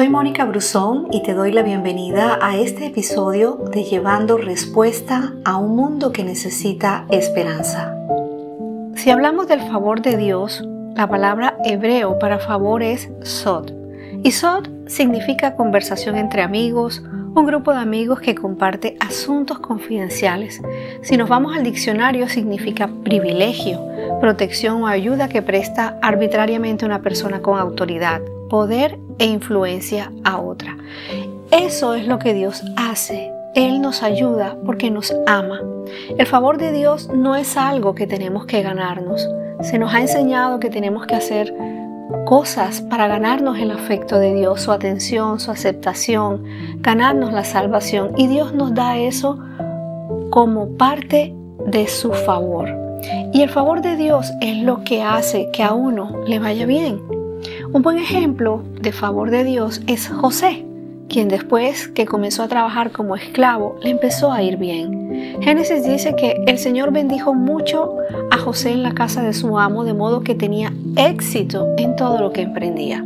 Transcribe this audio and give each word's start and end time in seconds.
Soy 0.00 0.08
Mónica 0.08 0.46
Brusón 0.46 1.08
y 1.12 1.22
te 1.22 1.34
doy 1.34 1.52
la 1.52 1.62
bienvenida 1.62 2.38
a 2.40 2.56
este 2.56 2.86
episodio 2.86 3.58
de 3.70 3.84
Llevando 3.84 4.38
Respuesta 4.38 5.34
a 5.44 5.58
un 5.58 5.76
mundo 5.76 6.10
que 6.10 6.24
necesita 6.24 7.04
esperanza. 7.10 7.94
Si 8.94 9.10
hablamos 9.10 9.46
del 9.46 9.60
favor 9.60 10.00
de 10.00 10.16
Dios, 10.16 10.64
la 10.96 11.06
palabra 11.06 11.58
hebreo 11.66 12.18
para 12.18 12.38
favor 12.38 12.82
es 12.82 13.10
sod. 13.20 13.72
Y 14.22 14.30
sod 14.30 14.70
significa 14.86 15.54
conversación 15.54 16.16
entre 16.16 16.40
amigos, 16.40 17.02
un 17.34 17.46
grupo 17.46 17.72
de 17.72 17.78
amigos 17.78 18.20
que 18.20 18.34
comparte 18.34 18.96
asuntos 19.00 19.60
confidenciales. 19.60 20.60
Si 21.02 21.16
nos 21.16 21.28
vamos 21.28 21.56
al 21.56 21.62
diccionario 21.62 22.28
significa 22.28 22.88
privilegio, 23.04 23.80
protección 24.20 24.82
o 24.82 24.86
ayuda 24.86 25.28
que 25.28 25.42
presta 25.42 25.96
arbitrariamente 26.02 26.84
una 26.84 27.02
persona 27.02 27.40
con 27.40 27.58
autoridad, 27.58 28.20
poder 28.48 28.98
e 29.18 29.26
influencia 29.26 30.12
a 30.24 30.40
otra. 30.40 30.76
Eso 31.50 31.94
es 31.94 32.06
lo 32.06 32.18
que 32.18 32.34
Dios 32.34 32.64
hace. 32.76 33.32
Él 33.54 33.80
nos 33.80 34.02
ayuda 34.02 34.56
porque 34.64 34.90
nos 34.90 35.14
ama. 35.26 35.60
El 36.16 36.26
favor 36.26 36.58
de 36.58 36.72
Dios 36.72 37.08
no 37.14 37.36
es 37.36 37.56
algo 37.56 37.94
que 37.94 38.06
tenemos 38.06 38.46
que 38.46 38.62
ganarnos. 38.62 39.28
Se 39.62 39.78
nos 39.78 39.92
ha 39.94 40.00
enseñado 40.00 40.60
que 40.60 40.70
tenemos 40.70 41.06
que 41.06 41.16
hacer 41.16 41.52
cosas 42.26 42.80
para 42.80 43.08
ganarnos 43.08 43.58
el 43.58 43.70
afecto 43.70 44.18
de 44.18 44.34
Dios, 44.34 44.62
su 44.62 44.72
atención, 44.72 45.40
su 45.40 45.50
aceptación, 45.50 46.44
ganarnos 46.78 47.32
la 47.32 47.44
salvación. 47.44 48.12
Y 48.16 48.26
Dios 48.26 48.54
nos 48.54 48.74
da 48.74 48.98
eso 48.98 49.38
como 50.30 50.76
parte 50.76 51.34
de 51.66 51.86
su 51.88 52.12
favor. 52.12 52.68
Y 53.32 53.42
el 53.42 53.48
favor 53.48 53.80
de 53.82 53.96
Dios 53.96 54.30
es 54.40 54.62
lo 54.62 54.84
que 54.84 55.02
hace 55.02 55.48
que 55.52 55.62
a 55.62 55.72
uno 55.72 56.22
le 56.26 56.38
vaya 56.38 56.66
bien. 56.66 57.00
Un 57.72 57.82
buen 57.82 57.98
ejemplo 57.98 58.62
de 58.80 58.92
favor 58.92 59.30
de 59.30 59.44
Dios 59.44 59.80
es 59.86 60.08
José, 60.08 60.66
quien 61.10 61.28
después 61.28 61.88
que 61.88 62.06
comenzó 62.06 62.44
a 62.44 62.48
trabajar 62.48 62.92
como 62.92 63.16
esclavo 63.16 63.76
le 63.82 63.90
empezó 63.90 64.32
a 64.32 64.42
ir 64.42 64.56
bien. 64.56 65.38
Génesis 65.42 65.84
dice 65.84 66.14
que 66.14 66.42
el 66.46 66.56
Señor 66.56 66.92
bendijo 66.92 67.34
mucho 67.34 67.96
a 68.30 68.38
José 68.38 68.70
en 68.70 68.82
la 68.82 68.94
casa 68.94 69.22
de 69.22 69.34
su 69.34 69.58
amo, 69.58 69.84
de 69.84 69.92
modo 69.92 70.22
que 70.22 70.34
tenía 70.34 70.72
éxito 70.96 71.68
en 71.76 71.96
todo 71.96 72.18
lo 72.18 72.32
que 72.32 72.42
emprendía. 72.42 73.04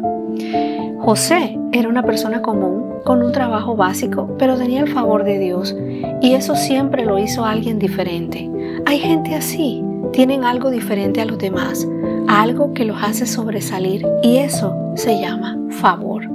José 1.00 1.58
era 1.72 1.88
una 1.88 2.02
persona 2.02 2.42
común, 2.42 2.84
con 3.04 3.22
un 3.22 3.32
trabajo 3.32 3.74
básico, 3.74 4.34
pero 4.38 4.56
tenía 4.56 4.80
el 4.80 4.88
favor 4.88 5.24
de 5.24 5.38
Dios 5.38 5.74
y 6.20 6.34
eso 6.34 6.54
siempre 6.54 7.04
lo 7.04 7.18
hizo 7.18 7.44
alguien 7.44 7.78
diferente. 7.78 8.50
Hay 8.86 8.98
gente 8.98 9.34
así, 9.34 9.82
tienen 10.12 10.44
algo 10.44 10.70
diferente 10.70 11.20
a 11.20 11.24
los 11.24 11.38
demás, 11.38 11.86
algo 12.28 12.72
que 12.72 12.84
los 12.84 13.02
hace 13.02 13.26
sobresalir 13.26 14.06
y 14.22 14.36
eso 14.36 14.74
se 14.94 15.20
llama 15.20 15.58
favor. 15.70 16.28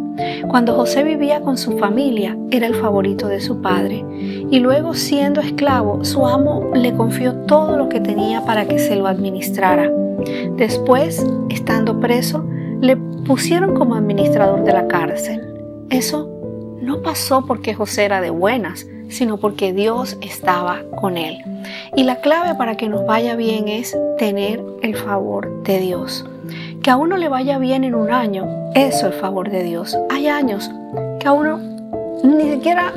Cuando 0.47 0.75
José 0.75 1.03
vivía 1.03 1.41
con 1.41 1.57
su 1.57 1.77
familia, 1.77 2.37
era 2.51 2.67
el 2.67 2.75
favorito 2.75 3.27
de 3.27 3.39
su 3.39 3.61
padre, 3.61 4.03
y 4.49 4.59
luego 4.59 4.93
siendo 4.93 5.41
esclavo, 5.41 6.03
su 6.05 6.25
amo 6.25 6.71
le 6.73 6.93
confió 6.93 7.33
todo 7.45 7.77
lo 7.77 7.89
que 7.89 7.99
tenía 7.99 8.45
para 8.45 8.67
que 8.67 8.79
se 8.79 8.95
lo 8.95 9.07
administrara. 9.07 9.91
Después, 10.55 11.25
estando 11.49 11.99
preso, 11.99 12.45
le 12.81 12.97
pusieron 12.97 13.75
como 13.75 13.95
administrador 13.95 14.63
de 14.63 14.73
la 14.73 14.87
cárcel. 14.87 15.41
Eso 15.89 16.29
no 16.81 17.01
pasó 17.01 17.45
porque 17.45 17.73
José 17.73 18.05
era 18.05 18.21
de 18.21 18.29
buenas, 18.29 18.87
sino 19.09 19.37
porque 19.37 19.73
Dios 19.73 20.17
estaba 20.21 20.81
con 20.99 21.17
él. 21.17 21.37
Y 21.95 22.03
la 22.03 22.21
clave 22.21 22.55
para 22.55 22.77
que 22.77 22.89
nos 22.89 23.05
vaya 23.05 23.35
bien 23.35 23.67
es 23.67 23.97
tener 24.17 24.63
el 24.81 24.95
favor 24.95 25.63
de 25.63 25.79
Dios. 25.79 26.25
Que 26.83 26.91
a 26.91 26.97
uno 26.97 27.17
le 27.17 27.29
vaya 27.29 27.57
bien 27.57 27.83
en 27.83 27.95
un 27.95 28.11
año, 28.11 28.47
eso 28.75 29.07
es 29.07 29.15
favor 29.15 29.49
de 29.49 29.63
Dios. 29.63 29.97
Hay 30.09 30.27
años 30.27 30.69
que 31.19 31.27
a 31.27 31.31
uno 31.31 31.59
ni 32.23 32.51
siquiera 32.51 32.93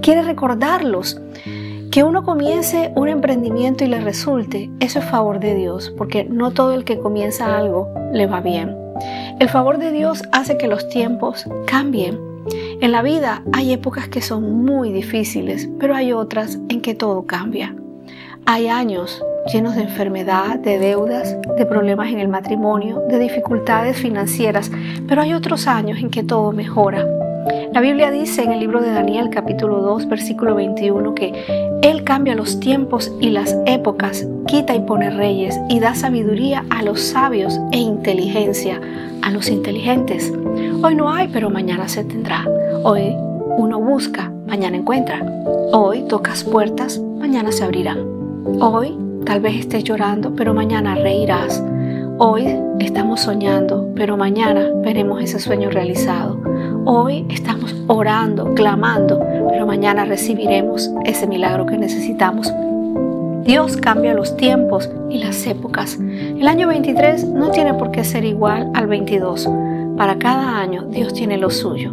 quiere 0.00 0.22
recordarlos. 0.22 1.20
Que 1.90 2.04
uno 2.04 2.22
comience 2.22 2.90
un 2.94 3.08
emprendimiento 3.08 3.84
y 3.84 3.88
le 3.88 4.00
resulte, 4.00 4.70
eso 4.80 4.98
es 4.98 5.04
favor 5.04 5.40
de 5.40 5.54
Dios, 5.54 5.92
porque 5.98 6.24
no 6.24 6.52
todo 6.52 6.72
el 6.72 6.84
que 6.84 6.98
comienza 6.98 7.58
algo 7.58 7.88
le 8.12 8.26
va 8.26 8.40
bien. 8.40 8.76
El 9.40 9.48
favor 9.48 9.78
de 9.78 9.90
Dios 9.90 10.22
hace 10.32 10.56
que 10.56 10.68
los 10.68 10.88
tiempos 10.88 11.44
cambien 11.66 12.32
en 12.80 12.90
la 12.90 13.02
vida 13.02 13.44
hay 13.52 13.72
épocas 13.72 14.08
que 14.08 14.20
son 14.20 14.64
muy 14.64 14.92
difíciles, 14.92 15.68
pero 15.78 15.94
hay 15.94 16.12
otras 16.12 16.58
en 16.68 16.80
que 16.80 16.94
todo 16.94 17.26
cambia. 17.26 17.76
Hay 18.44 18.66
años 18.66 19.24
llenos 19.50 19.74
de 19.74 19.82
enfermedad, 19.82 20.58
de 20.58 20.78
deudas, 20.78 21.36
de 21.56 21.66
problemas 21.66 22.10
en 22.10 22.20
el 22.20 22.28
matrimonio, 22.28 23.02
de 23.08 23.18
dificultades 23.18 23.96
financieras, 23.96 24.70
pero 25.08 25.22
hay 25.22 25.34
otros 25.34 25.66
años 25.66 25.98
en 25.98 26.10
que 26.10 26.22
todo 26.22 26.52
mejora. 26.52 27.06
La 27.72 27.80
Biblia 27.80 28.10
dice 28.10 28.42
en 28.42 28.52
el 28.52 28.60
libro 28.60 28.80
de 28.80 28.92
Daniel 28.92 29.30
capítulo 29.30 29.80
2 29.80 30.08
versículo 30.08 30.54
21 30.54 31.14
que 31.14 31.32
Él 31.82 32.04
cambia 32.04 32.34
los 32.34 32.60
tiempos 32.60 33.12
y 33.20 33.30
las 33.30 33.56
épocas, 33.66 34.26
quita 34.46 34.74
y 34.74 34.80
pone 34.80 35.10
reyes 35.10 35.58
y 35.68 35.80
da 35.80 35.94
sabiduría 35.94 36.64
a 36.70 36.82
los 36.82 37.00
sabios 37.00 37.58
e 37.72 37.78
inteligencia 37.78 38.80
a 39.22 39.30
los 39.30 39.48
inteligentes. 39.48 40.32
Hoy 40.82 40.94
no 40.94 41.10
hay, 41.10 41.28
pero 41.28 41.48
mañana 41.48 41.88
se 41.88 42.04
tendrá. 42.04 42.44
Hoy 42.84 43.14
uno 43.56 43.80
busca, 43.80 44.30
mañana 44.46 44.76
encuentra. 44.76 45.24
Hoy 45.72 46.02
tocas 46.08 46.44
puertas, 46.44 46.98
mañana 46.98 47.52
se 47.52 47.64
abrirán. 47.64 47.98
Hoy 48.60 48.96
tal 49.24 49.40
vez 49.40 49.56
estés 49.60 49.84
llorando, 49.84 50.34
pero 50.34 50.54
mañana 50.54 50.94
reirás. 50.94 51.62
Hoy 52.18 52.46
estamos 52.78 53.20
soñando, 53.20 53.88
pero 53.96 54.16
mañana 54.16 54.68
veremos 54.82 55.22
ese 55.22 55.38
sueño 55.38 55.70
realizado. 55.70 56.38
Hoy 56.84 57.26
estamos 57.30 57.74
orando, 57.86 58.54
clamando, 58.54 59.20
pero 59.48 59.66
mañana 59.66 60.04
recibiremos 60.04 60.90
ese 61.04 61.26
milagro 61.26 61.66
que 61.66 61.78
necesitamos. 61.78 62.52
Dios 63.44 63.76
cambia 63.76 64.14
los 64.14 64.36
tiempos 64.36 64.88
y 65.10 65.18
las 65.18 65.46
épocas. 65.46 65.98
El 65.98 66.46
año 66.46 66.68
23 66.68 67.28
no 67.28 67.50
tiene 67.50 67.74
por 67.74 67.90
qué 67.90 68.04
ser 68.04 68.24
igual 68.24 68.70
al 68.74 68.86
22. 68.86 69.48
Para 69.96 70.18
cada 70.18 70.58
año 70.58 70.82
Dios 70.84 71.12
tiene 71.12 71.36
lo 71.36 71.50
suyo. 71.50 71.92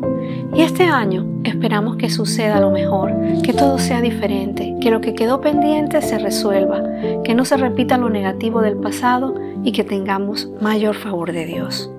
Y 0.56 0.62
este 0.62 0.84
año 0.84 1.26
esperamos 1.44 1.98
que 1.98 2.10
suceda 2.10 2.60
lo 2.60 2.72
mejor, 2.72 3.14
que 3.44 3.54
todo 3.54 3.78
sea 3.78 4.02
diferente, 4.02 4.76
que 4.82 4.92
lo 4.92 5.02
que 5.02 5.14
quedó 5.14 5.42
pendiente 5.42 6.02
se 6.02 6.18
resuelva, 6.18 6.82
que 7.24 7.36
no 7.36 7.46
se 7.46 7.58
repita 7.58 7.98
lo 7.98 8.10
negativo 8.10 8.62
del 8.62 8.78
pasado 8.78 9.36
y 9.64 9.72
que 9.72 9.84
tengamos 9.84 10.50
mayor 10.62 10.96
favor 10.96 11.32
de 11.32 11.46
Dios. 11.46 11.92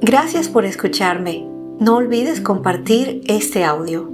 Gracias 0.00 0.48
por 0.48 0.64
escucharme. 0.64 1.46
No 1.78 1.96
olvides 1.96 2.40
compartir 2.40 3.22
este 3.26 3.64
audio. 3.64 4.10